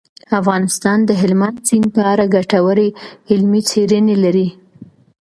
افغانستان 0.39 0.97
د 1.05 1.11
هلمند 1.21 1.57
سیند 1.67 1.85
په 1.95 2.01
اړه 2.11 2.31
ګټورې 2.35 2.89
علمي 3.31 3.61
څېړنې 3.69 4.15
لري. 4.23 4.47